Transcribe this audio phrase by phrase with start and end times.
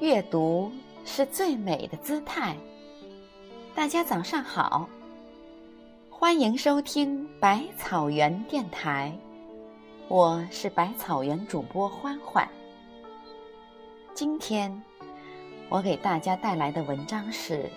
[0.00, 0.70] 阅读
[1.04, 2.54] 是最美的姿态。
[3.74, 4.86] 大家早上好，
[6.10, 9.16] 欢迎收听百草园电台，
[10.08, 12.46] 我是百草园主播欢欢。
[14.14, 14.82] 今天
[15.70, 17.70] 我给大家带来的文章是：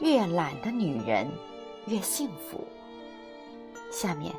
[0.00, 1.28] 越懒的女人
[1.86, 2.60] 越幸福。
[3.90, 4.34] 下面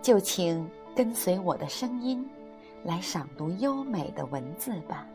[0.00, 2.26] 就请跟随我的声音
[2.84, 5.06] 来赏读优美的文字吧。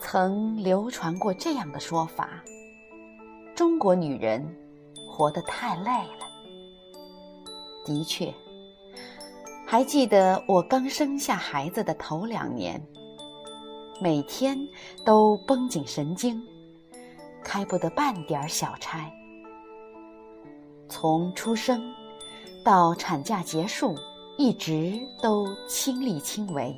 [0.00, 2.42] 曾流传过这样的说法：
[3.54, 4.42] 中国女人
[5.06, 6.26] 活得太累了。
[7.84, 8.32] 的确，
[9.66, 12.80] 还记得我刚生下孩子的头两年，
[14.00, 14.56] 每天
[15.04, 16.40] 都绷紧神经，
[17.42, 19.10] 开不得半点小差。
[20.88, 21.92] 从出生
[22.64, 23.96] 到产假结束，
[24.36, 26.74] 一直都亲力亲为。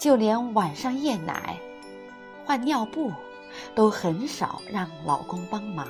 [0.00, 1.56] 就连晚上夜奶、
[2.44, 3.12] 换尿布，
[3.72, 5.86] 都很少让老公帮忙，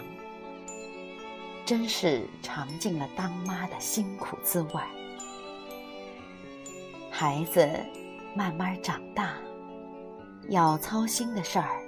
[1.65, 4.81] 真是尝尽了当妈的辛苦滋味。
[7.11, 7.67] 孩子
[8.35, 9.35] 慢慢长大，
[10.49, 11.81] 要操心的事儿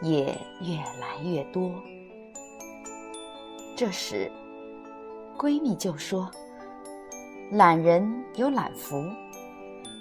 [0.00, 0.26] 也
[0.60, 1.72] 越来越多。
[3.76, 4.30] 这时，
[5.36, 6.30] 闺蜜就说
[7.52, 9.04] ：“懒人有懒福，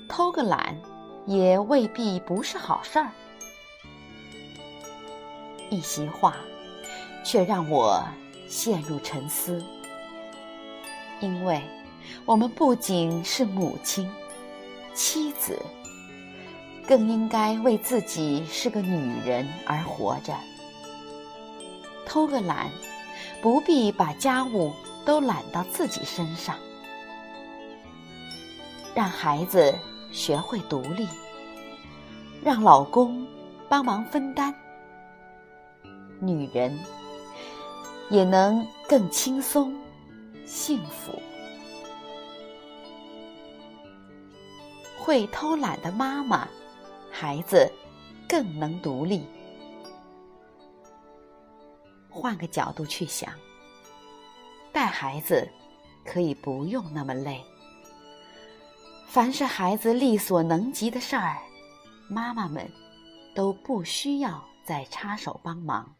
[0.09, 0.75] 偷个懒。”
[1.27, 3.11] 也未必不是好事儿。
[5.69, 6.37] 一席话，
[7.21, 8.01] 却让我
[8.47, 9.61] 陷入沉思。
[11.19, 11.61] 因为，
[12.25, 14.09] 我们不仅是母亲、
[14.93, 15.61] 妻子，
[16.87, 20.33] 更应该为自己是个女人而活着。
[22.05, 22.71] 偷个懒，
[23.41, 24.71] 不必把家务
[25.05, 26.55] 都揽到自己身上，
[28.95, 29.73] 让孩子。
[30.09, 31.05] 学会独立，
[32.41, 33.27] 让老公
[33.67, 34.55] 帮忙分担，
[36.19, 36.79] 女人
[38.09, 39.75] 也能更轻松、
[40.45, 41.11] 幸福。
[44.97, 46.47] 会偷懒的妈妈，
[47.19, 47.67] 孩子
[48.29, 49.25] 更能独立。
[52.11, 53.33] 换个角度去想，
[54.71, 55.49] 带孩子
[56.05, 57.43] 可以不用那么累。
[59.07, 61.41] 凡是孩子力所能及的事儿，
[62.07, 62.71] 妈妈们
[63.33, 65.91] 都不需要再插手帮忙。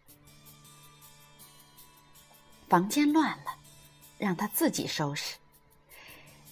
[2.69, 3.55] 房间乱了，
[4.19, 5.35] 让他自己收拾；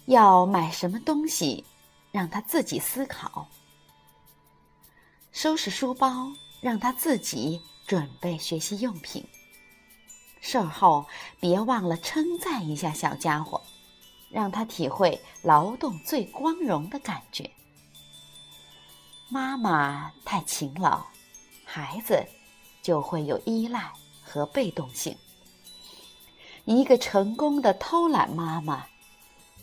[0.06, 1.64] 要买什么东西，
[2.10, 3.46] 让他自己思考；
[5.38, 6.32] 收拾书包，
[6.62, 9.22] 让他自己准备学习用品。
[10.40, 11.04] 事后
[11.38, 13.60] 别忘了称赞一下小家伙。
[14.30, 17.48] 让他体会劳动最光荣的感觉。
[19.28, 21.04] 妈妈太勤劳，
[21.64, 22.24] 孩子
[22.82, 23.92] 就会有依赖
[24.22, 25.16] 和被动性。
[26.64, 28.86] 一个成功的偷懒妈妈，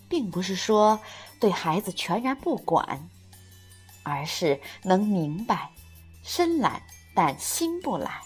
[0.08, 1.00] 并不是说
[1.40, 3.10] 对孩子全然不管，
[4.04, 5.72] 而是能明白，
[6.22, 6.84] 身懒
[7.16, 8.22] 但心不懒。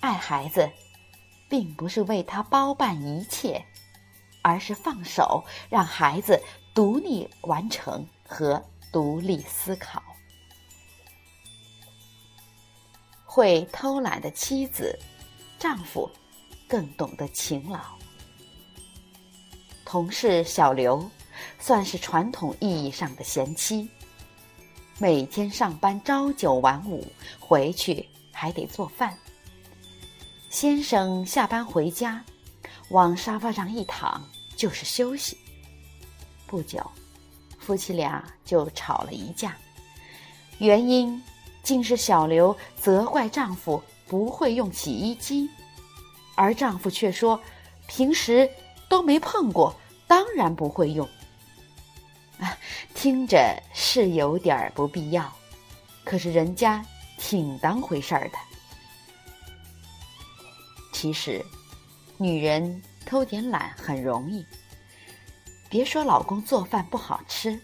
[0.00, 0.70] 爱孩子，
[1.48, 3.64] 并不是为他包办一切。
[4.44, 6.42] 而是放手，让孩子
[6.74, 8.60] 独立完成和
[8.92, 10.02] 独立思考。
[13.24, 14.98] 会偷懒的妻子、
[15.60, 16.10] 丈夫，
[16.68, 17.78] 更懂得勤劳。
[19.84, 21.08] 同事小刘，
[21.60, 23.88] 算是传统意义上的贤妻，
[24.98, 27.06] 每天上班朝九晚五，
[27.40, 29.16] 回去还得做饭。
[30.50, 32.24] 先生下班回家。
[32.88, 34.22] 往沙发上一躺
[34.54, 35.38] 就是休息。
[36.46, 36.78] 不久，
[37.58, 39.56] 夫妻俩就吵了一架，
[40.58, 41.22] 原因
[41.62, 45.48] 竟是小刘责怪丈夫不会用洗衣机，
[46.34, 47.40] 而丈夫却说
[47.86, 48.46] 平时
[48.90, 49.74] 都没碰过，
[50.06, 51.08] 当然不会用。
[53.02, 55.36] 听着是有点不必要，
[56.04, 56.86] 可是人家
[57.18, 58.38] 挺当回事儿的。
[60.92, 61.44] 其实。
[62.16, 64.46] 女人偷点懒很容易，
[65.68, 67.60] 别说老公做饭不好吃，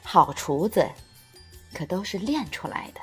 [0.00, 0.88] 好厨子
[1.74, 3.00] 可都是练出来的。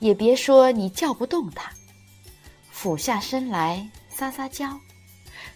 [0.00, 1.70] 也别说你叫不动他，
[2.72, 4.76] 俯下身来撒撒娇，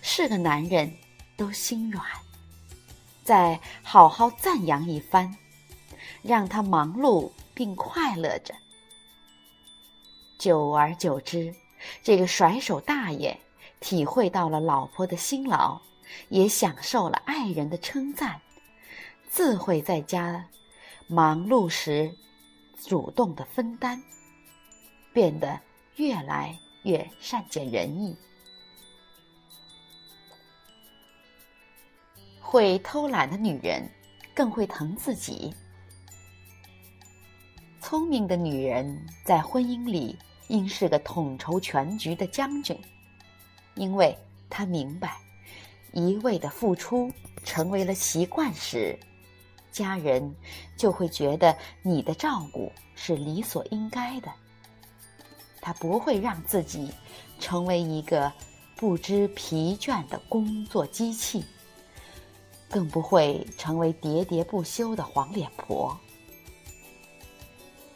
[0.01, 0.97] 是个男人
[1.37, 2.07] 都心软。
[3.23, 5.37] 再好好赞扬一番，
[6.23, 8.55] 让他忙碌并快乐着，
[10.39, 11.55] 久而久之，
[12.03, 13.39] 这个甩手大爷
[13.79, 15.81] 体会到了老婆的辛劳，
[16.29, 18.41] 也享受了爱人的称赞，
[19.29, 20.45] 自会在家
[21.07, 22.15] 忙碌时
[22.83, 24.03] 主动的分担，
[25.13, 25.61] 变得
[25.97, 28.17] 越来越善解人意。
[32.51, 33.89] 会偷懒的女人，
[34.35, 35.55] 更会疼自己。
[37.81, 40.19] 聪明的女人在婚姻里
[40.49, 42.77] 应是个统筹全局的将军，
[43.77, 44.19] 因为
[44.49, 45.17] 她明白，
[45.93, 47.09] 一味的付出
[47.45, 48.99] 成为了习惯时，
[49.71, 50.35] 家人
[50.77, 54.29] 就会觉得你的照顾是理所应该的。
[55.61, 56.93] 她不会让自己
[57.39, 58.33] 成为一个
[58.75, 61.45] 不知疲倦的工作机器。
[62.71, 65.99] 更不会成为喋喋不休的黄脸婆。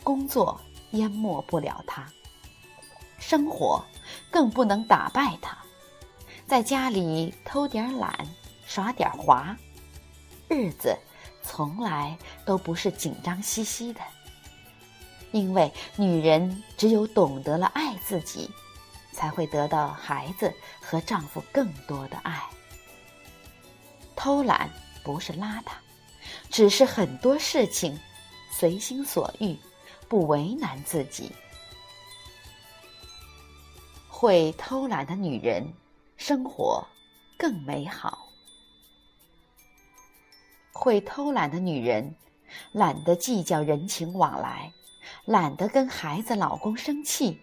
[0.02, 0.60] 工作
[0.90, 2.06] 淹没不了他，
[3.18, 3.82] 生活
[4.30, 5.56] 更不能打败他。
[6.46, 8.14] 在家里偷点懒，
[8.66, 9.56] 耍点滑，
[10.48, 10.94] 日子
[11.42, 14.00] 从来都不是紧张兮兮的。
[15.32, 18.50] 因为女人只有懂得了爱自己，
[19.12, 22.42] 才会得到孩子和丈夫更多的爱。
[24.16, 24.70] 偷懒
[25.02, 25.72] 不是邋遢，
[26.50, 27.98] 只是很多事情
[28.50, 29.56] 随心所欲，
[30.08, 31.30] 不为难自己。
[34.08, 35.66] 会偷懒的女人，
[36.16, 36.86] 生活
[37.36, 38.28] 更美好。
[40.72, 42.14] 会偷懒的女人，
[42.72, 44.72] 懒得计较人情往来，
[45.24, 47.38] 懒得跟孩子、老公生气，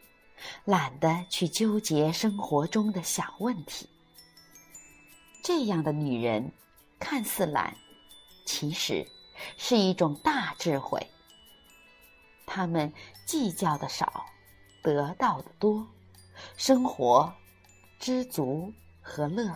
[0.66, 3.88] 懒得去纠结生活中的小问题。
[5.44, 6.52] 这样的女人。
[7.04, 7.76] 看似懒，
[8.46, 9.08] 其实
[9.58, 11.08] 是一种大智慧。
[12.46, 12.94] 她们
[13.26, 14.28] 计较的少，
[14.84, 15.88] 得到的多，
[16.58, 17.34] 生活
[17.98, 18.72] 知足
[19.02, 19.52] 和乐，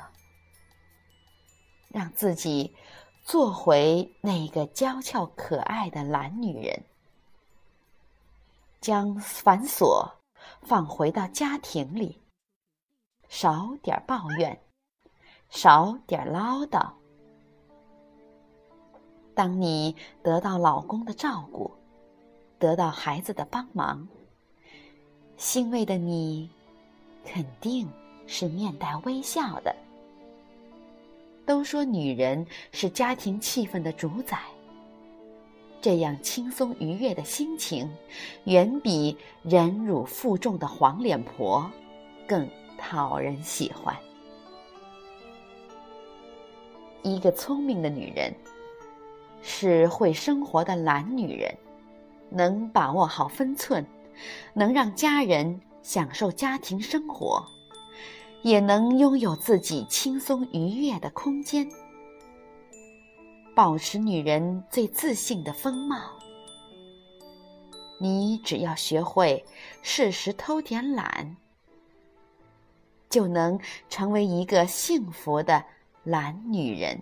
[1.89, 2.75] 让自己
[3.21, 6.83] 做回那个娇俏可爱的懒女人，
[8.81, 10.11] 将繁琐
[10.63, 12.19] 放回到家庭里，
[13.29, 14.59] 少点抱怨，
[15.49, 16.87] 少点唠叨。
[19.33, 21.71] 当你得到老公的照顾，
[22.57, 24.07] 得到孩子的帮忙，
[25.37, 26.49] 欣慰的你，
[27.25, 27.89] 肯定
[28.27, 29.75] 是面带微笑的。
[31.45, 34.39] 都说女人是家庭气氛的主宰，
[35.81, 37.87] 这样轻松愉悦的心情，
[38.45, 41.69] 远比忍辱负重的黄脸婆
[42.27, 43.95] 更讨人喜欢。
[47.05, 48.35] 一个聪明的女人。
[49.47, 51.55] 是会生活的懒女人，
[52.31, 53.85] 能把握好分寸，
[54.55, 57.45] 能让家人享受家庭生活，
[58.41, 61.69] 也能拥有自己轻松愉悦的空间，
[63.55, 65.97] 保持女人最自信的风貌。
[67.99, 69.45] 你只要学会
[69.83, 71.37] 适时偷点懒，
[73.11, 73.59] 就能
[73.89, 75.63] 成为一个幸福的
[76.05, 77.01] 懒女人。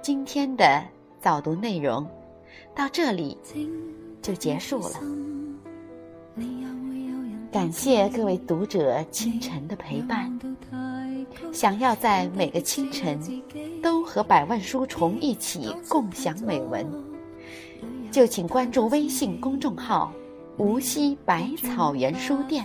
[0.00, 0.80] 今天的
[1.20, 2.06] 早读内容
[2.76, 3.36] 到这里
[4.22, 5.00] 就结束了，
[7.50, 10.32] 感谢各位读者清晨的陪伴。
[11.52, 13.18] 想要在每个清晨
[13.82, 16.86] 都和百万书虫一起共享美文，
[18.12, 20.12] 就请关注微信公众号
[20.56, 22.64] “无锡百草园书店”。